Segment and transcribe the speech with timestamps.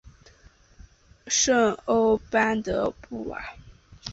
[1.27, 3.39] 圣欧班德布瓦。